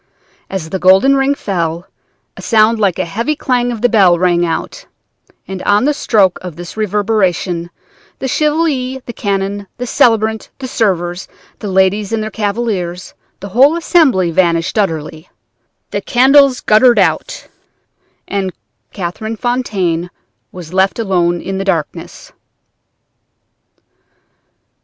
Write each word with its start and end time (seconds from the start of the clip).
As 0.49 0.71
the 0.71 0.79
golden 0.79 1.15
ring 1.15 1.35
fell, 1.35 1.85
a 2.35 2.41
sound 2.41 2.79
like 2.79 2.95
the 2.95 3.05
heavy 3.05 3.35
clang 3.35 3.71
of 3.71 3.85
a 3.85 3.87
bell 3.87 4.17
rang 4.17 4.43
out, 4.43 4.87
and 5.47 5.61
on 5.61 5.85
the 5.85 5.93
stroke 5.93 6.39
of 6.41 6.55
this 6.55 6.75
reverberation 6.75 7.69
the 8.17 8.27
Chevalier, 8.27 9.01
the 9.05 9.13
canon, 9.13 9.67
the 9.77 9.85
celebrant, 9.85 10.49
the 10.57 10.67
servers, 10.67 11.27
the 11.59 11.67
ladies 11.67 12.11
and 12.11 12.23
their 12.23 12.31
cavaliers, 12.31 13.13
the 13.41 13.49
whole 13.49 13.75
assembly 13.77 14.31
vanished 14.31 14.75
utterly; 14.75 15.29
the 15.91 16.01
candles 16.01 16.61
guttered 16.61 16.97
out, 16.97 17.47
and 18.27 18.53
Catherine 18.93 19.35
Fontaine 19.37 20.09
was 20.51 20.73
left 20.73 20.97
alone 20.97 21.39
in 21.41 21.59
the 21.59 21.63
darkness." 21.63 22.31